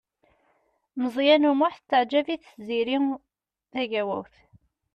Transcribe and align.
Meẓyan 1.01 1.49
U 1.49 1.53
Muḥ 1.59 1.73
tettaɛǧab-it 1.77 2.43
Tiziri 2.53 2.97
Tagawawt. 3.71 4.35